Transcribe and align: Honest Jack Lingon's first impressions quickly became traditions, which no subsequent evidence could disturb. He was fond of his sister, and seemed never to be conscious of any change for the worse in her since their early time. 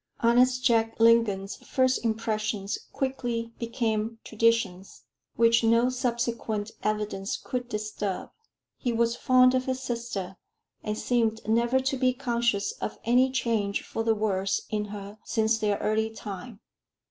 Honest 0.21 0.63
Jack 0.63 0.99
Lingon's 0.99 1.57
first 1.57 2.03
impressions 2.03 2.87
quickly 2.91 3.53
became 3.59 4.17
traditions, 4.23 5.03
which 5.35 5.63
no 5.63 5.91
subsequent 5.91 6.71
evidence 6.81 7.37
could 7.37 7.69
disturb. 7.69 8.31
He 8.77 8.91
was 8.91 9.15
fond 9.15 9.53
of 9.53 9.65
his 9.65 9.79
sister, 9.79 10.37
and 10.83 10.97
seemed 10.97 11.47
never 11.47 11.79
to 11.81 11.97
be 11.97 12.13
conscious 12.13 12.71
of 12.81 12.97
any 13.03 13.29
change 13.29 13.83
for 13.83 14.01
the 14.01 14.15
worse 14.15 14.65
in 14.71 14.85
her 14.85 15.19
since 15.23 15.59
their 15.59 15.77
early 15.77 16.09
time. 16.09 16.61